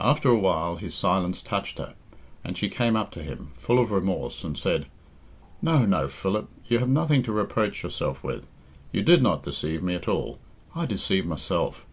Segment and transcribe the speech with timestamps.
[0.00, 1.94] After awhile his silence touched her,
[2.42, 4.86] and she came up to him, full of remorse, and said,
[5.62, 8.48] "No, no, Philip, you have nothing to reproach yourself with.
[8.90, 10.40] You did not deceive me at all.
[10.74, 11.86] I deceived myself.